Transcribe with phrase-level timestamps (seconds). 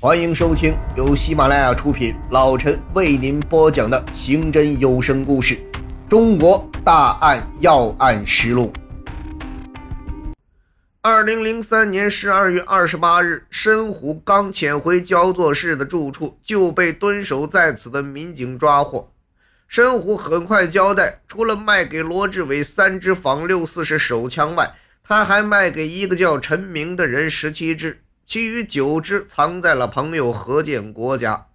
[0.00, 5.56] 欢迎收听由喜马拉雅出品，老陈为您播讲的刑侦有声故事
[6.08, 8.72] 《中国大案要案实录》。
[11.00, 19.10] 二零零三年十二月二十八日，申虎刚潜回焦作市的住处，就被蹲守在此的民警抓获。
[19.66, 24.70] 申虎很快交代，除了卖给罗志伟三支仿六四式手枪外，
[25.02, 31.46] 他还卖给一个叫陈明的人十七支，其余九支藏在了朋友何建国家。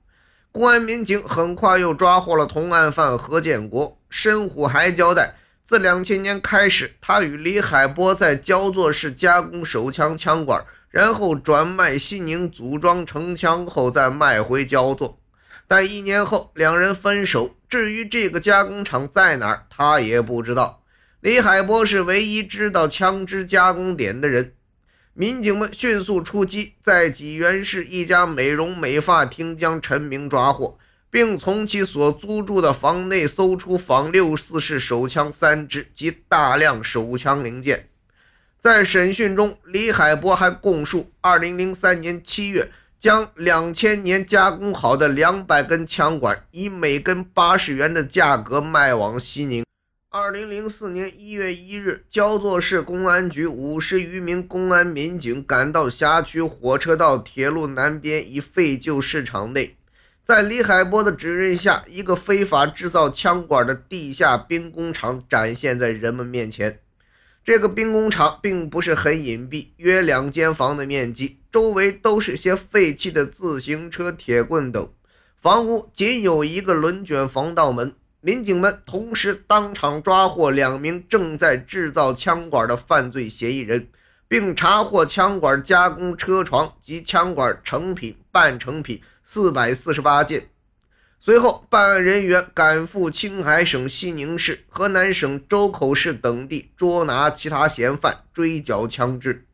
[0.52, 4.00] 公安民警很快又抓获了同案犯何建国。
[4.10, 15.20] 申虎还交代，自两千年开始，他与李海波在焦作市加工手枪枪管，然后转卖西宁，组装成枪后再卖回焦作。
[15.68, 17.56] 但一年后，两人分手。
[17.70, 20.82] 至于这个加工厂在哪儿，他也不知道。
[21.20, 24.54] 李海波是唯一知道枪支加工点的人。
[25.14, 30.78] 民警们迅速出击，在济源市一家美容美发厅将陈明抓获，
[31.10, 37.90] 并从其所租住的房内搜出仿六四式手枪三支及大量手枪零件。
[38.60, 42.72] 在审讯中，李海波还供述：2003年7月。
[43.04, 49.63] 将两千年加工好的两百根枪管以每根八十元的价格卖往西宁。
[50.16, 59.76] 二零零四年一月一日，焦作市公安局五十余名公安民警赶到辖区火车道铁路南边一废旧市场内，
[60.24, 66.80] 在李海波的指认下，一个非法制造枪管的地下兵工厂展现在人们面前。
[67.44, 71.40] 这个兵工厂并不是很隐蔽，约两间房的面积。
[71.52, 74.88] 周围都是些废弃的自行车、铁棍等，
[75.42, 77.94] 房屋仅有一个轮卷防盗门。
[78.26, 83.90] 民警们同时当场抓获两名正在制造枪管的犯罪嫌疑人，
[84.30, 90.46] 并查获枪管加工车床及枪管成品、半成品四百四十八件。
[91.20, 99.46] 随后，办案人员赶赴青海省西宁市、河南省周口市等地捉拿其他嫌犯，追缴枪支。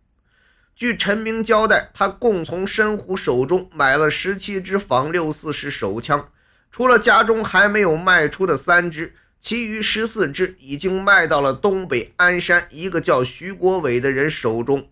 [0.76, 6.30] 据陈明交代，他共从申虎手中买了十七支仿六四式手枪，
[6.72, 14.90] 除了家中还没有卖出的三支，其余十四支已经卖到了东北鞍山一个叫徐国伟的人手中。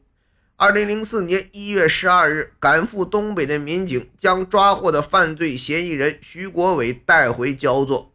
[0.56, 8.14] 二零零四年一月十二日，赶赴东北的民警将抓获的犯罪嫌疑人徐国伟带回焦作。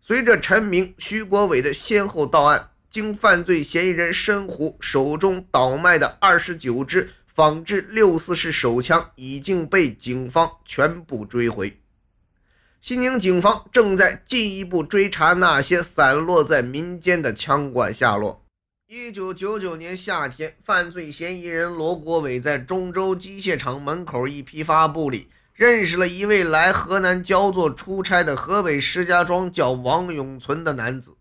[0.00, 2.70] 随着陈明、徐国伟的先后到案。
[2.90, 11.76] 经犯罪嫌疑人申虎手中倒卖的二十九支仿制六四式手枪已经被警方全部追回。
[12.86, 18.44] 西宁警方正在进一步追查那些散落在民间的枪管下落。
[18.88, 31.16] 一九九九年夏天，犯罪嫌疑人罗国伟在中州机械厂门口一批发部里认识了一位来河南焦作出差的河北石家庄叫王永存的男子。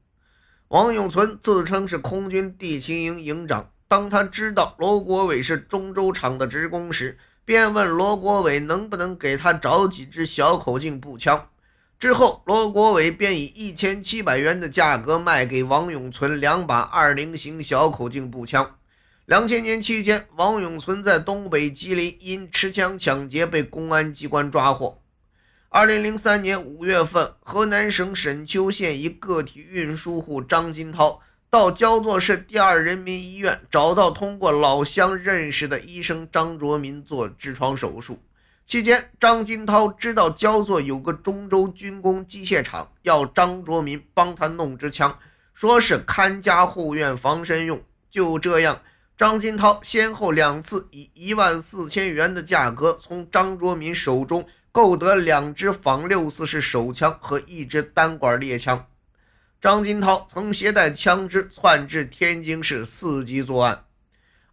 [0.67, 3.71] 王永存自称是空军地勤营营长。
[3.87, 11.47] 当他知道罗国伟是中州厂的职工时，便问罗国伟能不能给他找几支小口径步枪。
[12.03, 18.75] 之后，罗国伟便以一千七百元的价格卖给王永存两把二零型小口径步枪。
[19.25, 24.99] 两千年期间，王永存在东北吉林因持枪抢劫被公安机关抓获。
[25.69, 38.19] 二零零三年五月份，河南省沈丘县一个体运输户张金涛到焦作市第二人民医院，找到通过老乡认识的医生张卓民做痔疮手术。
[38.65, 45.17] 期间，张金涛知道焦作有个中州军工机械厂，要张卓民帮他弄支枪，
[45.53, 47.83] 说是看家护院防身用。
[48.09, 48.81] 就这样，
[49.17, 54.47] 张金涛先后两次以一万四千元的价格从张卓民手中。
[54.73, 58.87] 购得两支仿六四式手枪和一支单管猎枪。
[59.61, 63.85] 张金涛曾携带枪支窜至天津市伺机作案。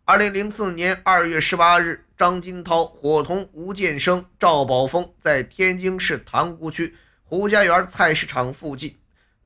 [0.05, 6.95] 二零零四年二月十八日，张金涛伙同吴建生、赵宝峰在天津市塘沽区
[7.25, 8.95] 胡家园菜市场附近，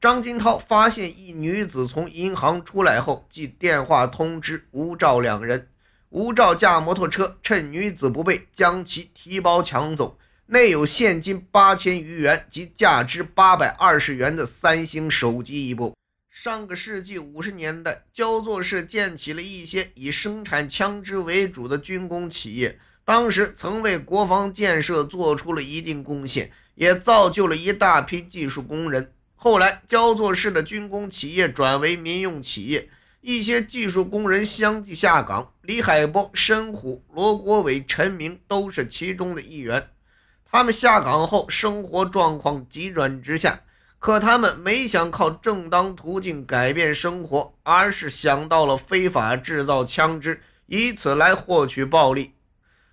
[0.00, 5.68] 张金涛发现一女子从银行出来后，即电话通知吴赵两人。
[6.08, 10.18] 吴赵驾摩托车，趁女子不备，将其提包抢走。
[10.46, 15.94] 内有现金八千余元及价值八百二十元的三星手机一部。
[16.36, 29.12] 上个世纪五十年代，焦作市建起了一些以生产枪支为主的军工企业，当时曾为国防建设做出了一定贡献，也造就了一大批技术工人。
[29.36, 32.90] 后来，焦作市的军工企业转为民用企业，
[33.20, 39.90] 一些技术工人相继下岗，李海波、申虎、罗国伟、陈明都是其中的一员。
[40.44, 43.60] 他们下岗后，生活状况急转直下。
[44.04, 52.34] 可他们没想靠正当途径改变生活，而是想到了非法制造枪支，以此来获取暴利。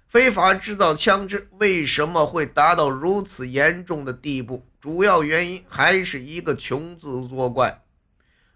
[0.07, 4.65] 非法制造枪支为什么会达到如此严重的地步？
[4.79, 7.81] 主要原因还是一个“穷”字作怪。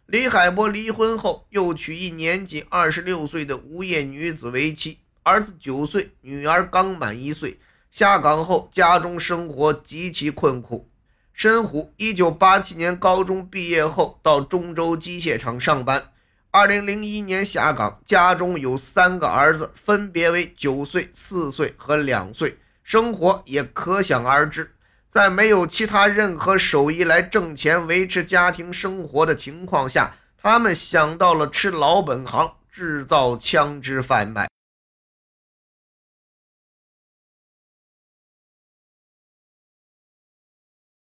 [0.05, 7.59] 李海波离婚后，又娶一年仅二十六岁的无业女子为妻，儿子九岁，女儿刚满一岁。
[7.91, 10.89] 下岗后，家中生活极其困苦。
[11.35, 16.01] 申虎一九八七年高中毕业后，到中州机械厂上班。
[16.49, 24.75] 二零零一年下岗，家中有三个儿子，分别为九岁、四岁和两岁，生活也可想而知。
[25.09, 34.47] 在没有其他任何手艺来挣钱维持家庭生活的情况下，他们想到了吃老本行，制造枪支贩卖。